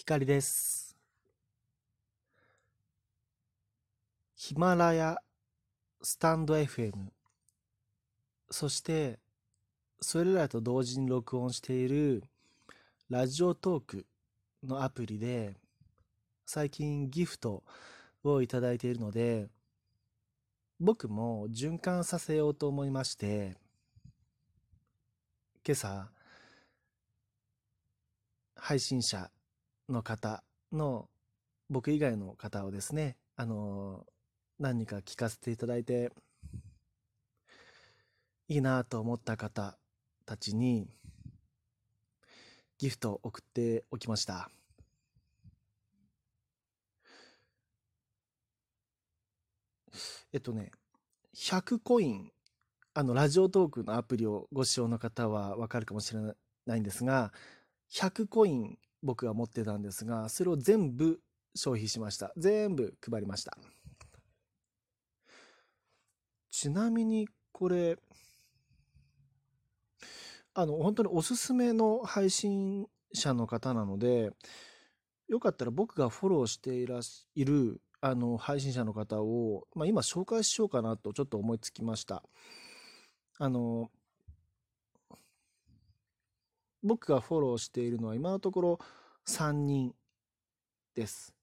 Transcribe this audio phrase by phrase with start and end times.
[0.00, 0.96] 光です。
[4.34, 5.18] ヒマラヤ、
[6.00, 6.92] スタンド FM、
[8.50, 9.18] そして
[10.00, 12.24] それらと同時に録音している
[13.10, 14.06] ラジオトーク
[14.64, 15.58] のアプリで
[16.46, 17.62] 最近ギフト
[18.24, 19.48] をいただいているので
[20.80, 23.58] 僕も循環させようと思いまして
[25.62, 26.08] 今朝
[28.56, 29.30] 配信者
[29.90, 31.08] の方の
[31.68, 34.06] 僕以外の方をですねあの
[34.58, 36.12] 何か聞かせていただいて
[38.48, 39.78] いいなと思った方
[40.26, 40.88] たちに
[42.78, 44.50] ギフトを送っておきました。
[50.32, 50.70] えっとね
[51.34, 52.32] 100コイン
[52.94, 56.20] あのラジオトークのアプリをご使用の方はわかるかもしれ
[56.66, 57.32] ないんですが
[57.92, 61.20] 100コイン僕が持ってたんですが、それを全部
[61.54, 62.32] 消費しました。
[62.36, 63.56] 全部配りました。
[66.50, 67.96] ちなみにこれ、
[70.54, 74.30] あの、本当におすすめの配信者の方なので、
[75.28, 82.22] よかったら僕がフォローしていらしいるあの配信者の方を、まあ、今紹介しようかなとちょっと思いつきました。
[83.38, 83.90] あの、
[86.82, 88.78] 僕がフォローしているのは今のところ
[89.26, 89.94] 3人
[90.94, 91.34] です。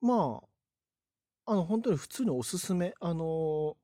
[0.00, 0.40] ま
[1.46, 3.76] あ、あの、本当に普通におすすめ、あの、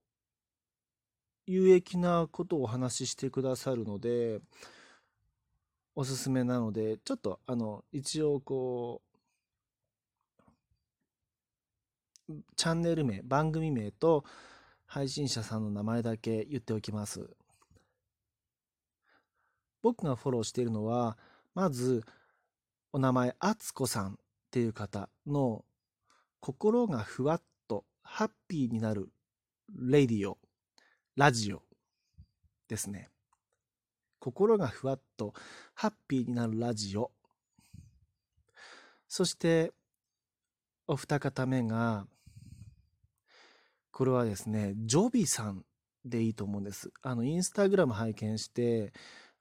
[1.47, 4.41] 有益なことをお話ししてくださるので、
[5.95, 9.03] おすすめなので、ちょっと、あの、一応こ
[12.29, 14.25] う、チャンネル名、番組名と
[14.87, 17.37] 配信者さんの名前だけ言っておきます。
[19.87, 21.17] 僕がフォローしているのは、
[21.55, 22.03] まず、
[22.93, 24.17] お名前、あつこさんっ
[24.51, 25.65] ていう方の
[26.41, 29.13] 心がふわっとハッピーになる
[29.73, 30.39] レディオ、
[31.15, 31.63] ラジオ
[32.67, 33.11] ですね。
[34.19, 35.35] 心がふわっと
[35.73, 37.13] ハッピーになるラジオ。
[39.07, 39.73] そして、
[40.89, 42.09] お二方目が、
[43.93, 45.65] これはですね、ジョビさん
[46.05, 46.91] でいいと思うんです。
[47.03, 48.93] あの、インスタグラム拝見して、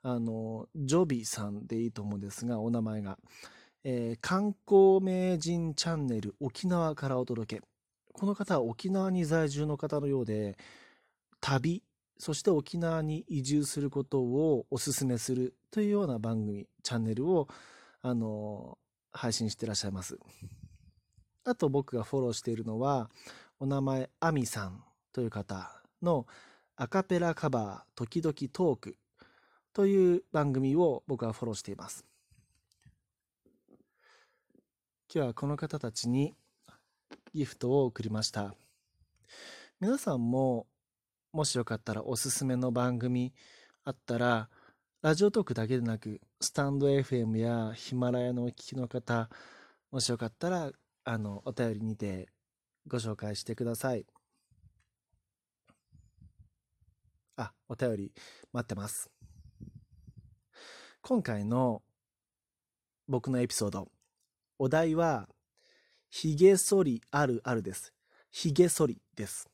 [0.08, 3.18] あの、ジョビさんでいいと思うんですが、お名前が。
[3.84, 7.64] えー、観光名人チャンネル沖縄からお届け。
[8.14, 10.60] この方は沖縄に在住の方のようで、
[11.42, 11.82] 旅、
[12.20, 17.48] そして沖縄に移住することをお勧めするというような番組、チャンネルを、
[18.04, 18.78] あの、
[19.12, 20.20] 配信してらっしゃいます。
[21.46, 23.10] あと僕がフォローしているのは、
[23.60, 24.84] お名前、アミさん
[25.14, 26.28] という方の
[26.76, 28.98] アカペラカバー、時々トーク
[29.76, 32.06] という番組を僕はフォローしています。
[35.14, 36.34] 今日はこの方たちに
[37.34, 38.56] ギフトを送りました。
[39.82, 40.66] 皆さんも
[41.34, 43.34] もしよかったらおすすめの番組
[43.84, 44.50] あったら
[45.02, 49.30] ラジオトークだけでなくスタンド FM やヒマラヤのお聞きの方
[49.92, 50.72] もしよかったら
[51.04, 52.30] あのお便りにて
[52.88, 54.06] ご紹介してください。
[57.36, 58.14] あ、お便り
[58.54, 59.15] 待ってます。
[61.08, 61.84] 今回の
[63.08, 63.92] 僕のエピソード、
[64.58, 65.30] お題は、
[66.10, 67.94] 髭剃りあるあるです。
[68.32, 69.48] 髭剃りです。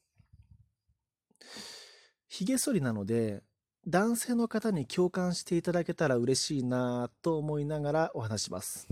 [2.29, 3.43] 髭剃りなので、
[3.85, 8.87] 男性の方に共感していただけたら嬉しいなと思いながらお話します。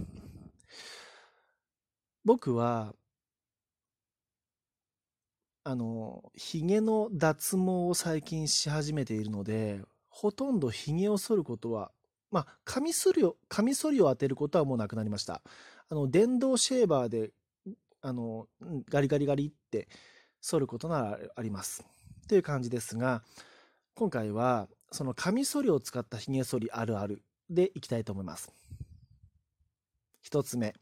[2.25, 2.93] 僕は、
[5.63, 11.93] あの、髭の脱毛を最近し始めているので、ほとんど髭を剃ることは
[12.31, 15.41] まあ、カミソリを、カミソリを当てることはもうなくなりました。
[15.89, 17.31] あの、電動シェーバーで、
[18.01, 18.47] あの、
[18.89, 19.87] ガリガリガリって
[20.41, 21.83] 剃ることならあります。
[22.27, 23.23] という感じですが、
[23.95, 28.51] 今回は、そのカミソリを使った髭剃りあるあるでいきたいと思います。
[30.21, 30.75] 一つ目、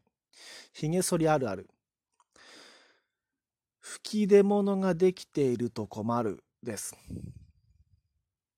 [0.74, 1.70] 髭剃りあるある。
[3.80, 6.98] 吹き出物ができていると困るです。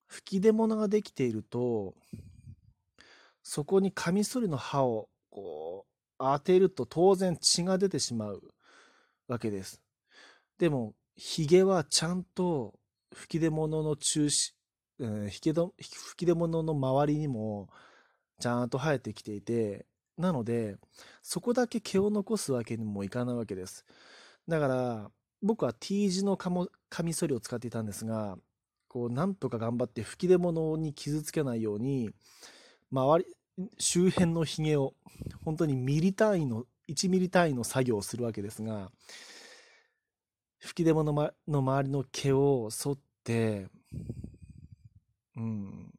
[0.08, 1.94] 吹き出物ができていると、
[3.44, 5.90] そこにカミソリの刃をこう
[6.20, 8.42] 当てると当然血が出てしまう
[9.28, 9.82] わけです。
[10.58, 12.74] でも、ヒゲはちゃんと
[13.14, 14.54] 吹き出物の中心、
[15.00, 15.54] えー、吹
[16.18, 17.70] き出物の周りにも
[18.40, 19.86] ちゃんと生えてきていて、
[20.18, 20.78] なので、
[21.22, 23.86] そこだけ毛を残すわけにもいかないわけです。
[24.48, 26.50] だから、僕は T 字のカ
[27.04, 28.38] ミソリを使っていたんですが、
[28.90, 32.10] こう、なんとか頑張って吹き出物に傷つけないように、
[32.92, 33.26] 周り、
[33.78, 34.94] 周辺のひげを
[35.44, 38.90] 本当にミリ単位の1ミリ単位の作業をするわけですが
[40.60, 43.68] 吹き出物の周りの毛を剃って
[45.36, 45.92] うん。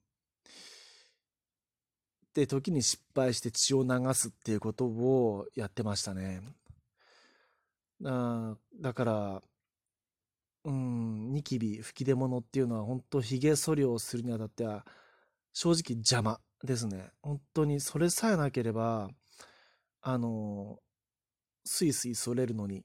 [2.34, 6.42] で時に失敗して血を流すっていうことをやってましたね。
[8.04, 9.42] あだから
[10.64, 14.86] うんニキビ吹き出物っていうのは本当ひげ剃りをするにあたっては
[15.52, 16.40] 正直邪魔。
[16.64, 17.10] ですね。
[17.22, 19.10] 本当にそれさえなければ
[20.02, 20.78] あの
[21.64, 22.84] スイスイ剃れるのに。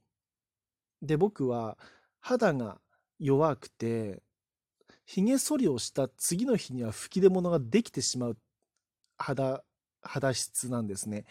[1.01, 1.77] で僕は
[2.19, 2.79] 肌が
[3.19, 4.23] 弱くて
[5.05, 8.37] ひげ剃りをした次の日には吹き出物ができてしまう
[9.17, 9.63] 肌
[10.01, 11.25] 肌質なんですね。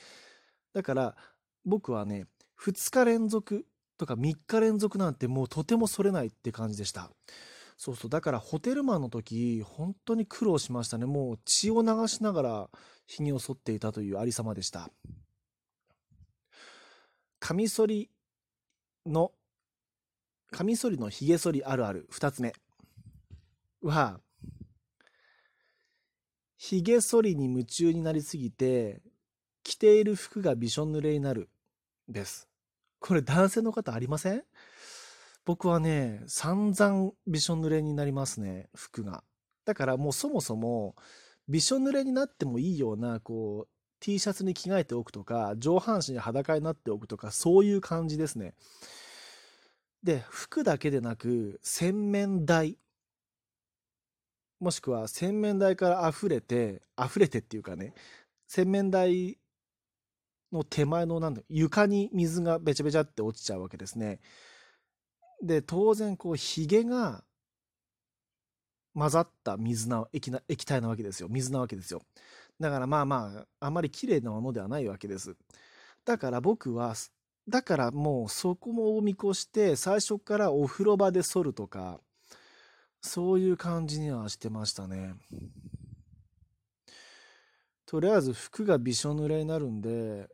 [0.72, 1.16] だから
[1.64, 2.26] 僕はね
[2.60, 3.66] 2日連続
[3.98, 7.10] とか3日連続なんてもうとてもそれないって感じでした。
[7.76, 8.10] そうそう。
[8.10, 11.06] だからホテルマンの時本当に苦労しましたね。
[11.06, 12.70] もう血を流しながら
[13.06, 14.90] ひげを剃っていたというありさまでした。
[17.40, 18.10] カミソリ
[19.04, 19.32] の
[20.50, 22.08] カミソリのひげ剃りあるある。
[22.12, 22.54] 2つ目。
[23.82, 24.20] は
[26.56, 29.02] ひげ剃りに夢中になりすぎて
[29.62, 31.50] 着ている服がびしょ濡れになる
[32.08, 32.48] です。
[33.00, 34.44] これ男性の方ありません？
[35.44, 39.22] 僕はね、散々びしょ濡れになりますね、服が。
[39.64, 40.96] だからもうそもそも、
[41.48, 43.68] びしょ濡れになってもいいような、こう、
[44.00, 48.54] T シャツに着替えておくとか、上半身裸になっておくとか、そういう感じですね。
[50.02, 52.78] で、服だけでなく、洗面台。
[54.60, 57.94] もしくは洗面台から溢れて、溢れてっていうかね、
[58.46, 59.38] 洗面台
[60.52, 64.20] の手前のなんだ床に水がべちゃべちゃって落ちちゃうわけですね。
[65.44, 67.24] で当然こうひげが
[68.94, 71.28] 混ざった水な液な液体なわけですよ。
[71.28, 72.02] 水なわけですよ。
[72.60, 75.36] だからまあまああまり綺麗なものではないわけです。
[76.04, 76.94] だから僕は
[77.48, 82.00] だからもうそこも見越して最初からお風呂場で剃るとか
[83.02, 85.14] そういう感じにはしてましたね。
[87.86, 90.28] とりあえず服がびしょ濡れになるんで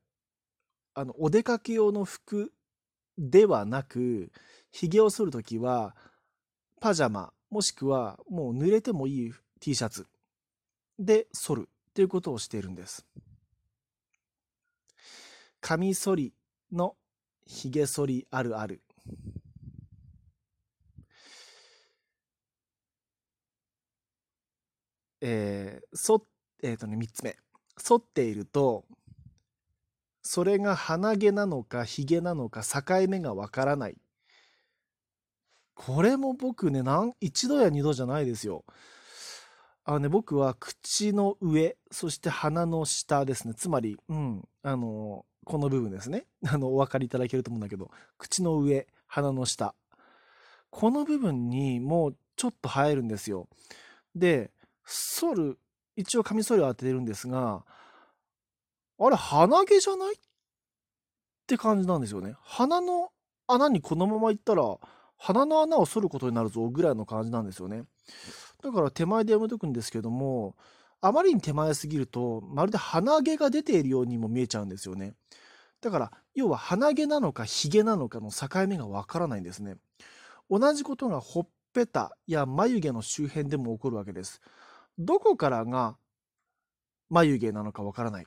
[0.94, 2.52] あのお出かけ用の服
[3.18, 4.30] ではなく
[4.70, 5.94] ひげを剃るときは
[6.80, 10.06] パジャマもしくはもう濡れてもいい T シャツ
[10.98, 13.04] で剃るということをしているんです。
[15.60, 16.32] カミソリ
[16.72, 16.96] の
[17.46, 18.80] ひげ剃りあるある。
[25.20, 26.24] えー、そ
[26.62, 27.36] えっ、ー、とね、3つ目。
[27.76, 28.84] 剃っていると、
[30.22, 33.96] それが鼻毛なのかひげなのか境目がわからない。
[35.86, 38.66] これも僕ね、なん一度や二度じゃないですよ。
[39.84, 43.54] あのね、僕は口の上、そして鼻の下ですね。
[43.54, 46.26] つまり、うん、あの、この部分ですね。
[46.46, 49.74] あの、お分かりいただけると思うんだけど、口の上、鼻の下。
[50.68, 53.48] この部分にもうちょっと生えるんですよ。
[54.14, 54.52] で、
[54.84, 55.58] 剃る、
[55.96, 57.64] 一応カミソリを当ててるんですが、
[58.98, 60.14] あれ、鼻毛じゃない？
[60.14, 60.18] っ
[61.46, 62.36] て感じなんですよね。
[62.42, 63.12] 鼻の
[63.46, 64.78] 穴にこのまま行ったら、
[65.22, 67.84] 鼻の穴を剃ることになるぞぐらいの感じなんですよね。
[68.62, 70.56] だから手前でやめとくんですけども、
[71.02, 75.14] あまりに手前すぎると、まるで鼻毛が出ているようにも見えちゃうんですよね。
[75.82, 79.76] だから、要は鼻毛なのかヒゲなのかの境目がわからないんですね。
[80.48, 84.40] 同じことがほっぺたや眉毛の周辺でも起こるわけです。
[84.98, 85.96] どこからが
[87.10, 88.26] 眉毛なのかわからない。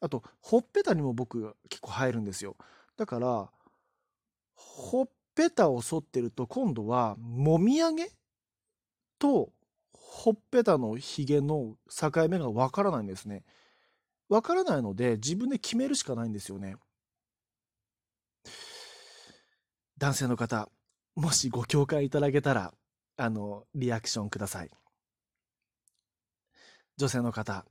[0.00, 2.56] あと、ほっぺたにも僕結構入るんですよ。
[2.96, 3.50] だから、
[4.54, 5.08] ほっ
[5.40, 8.10] ぺたを剃ってると今度はもみあげ
[9.18, 9.54] と
[9.94, 13.42] ほっぺたのひげの境目がわからないんですね。
[14.28, 16.76] わからないので自分で決めるしかないんですよね。
[19.96, 20.68] 男性の方、
[21.16, 22.74] もしご共感いただけたら、
[23.16, 24.70] あの、リアクションください。
[26.98, 27.64] 女性の方、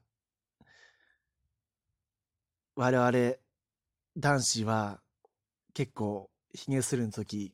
[2.76, 3.36] 我々
[4.18, 5.02] 男子は
[5.76, 7.54] 結構ひげするの時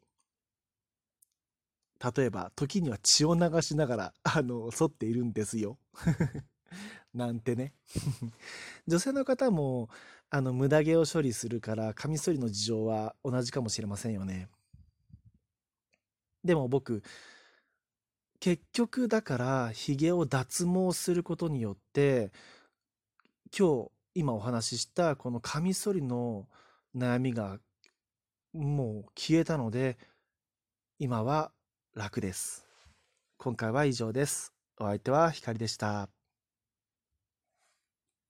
[2.03, 5.77] 例えば時には血を流しながら あの剃っているんですよ。
[7.13, 7.73] なんてね。
[8.87, 9.89] 女性の方も
[10.29, 14.49] あの無駄毛を処理するからカミソリの事情は同じかもしれませんよね。
[16.43, 17.01] でも僕
[18.39, 22.31] 結局だからひげを脱毛することによって
[23.57, 26.47] 今日今お話ししたこのカミソリの
[26.95, 27.59] 悩みが
[28.53, 29.97] もう消えたので
[30.99, 31.51] 今は
[31.95, 32.65] 楽です。
[33.37, 34.53] 今回は以上です。
[34.77, 36.14] お相手は光でした。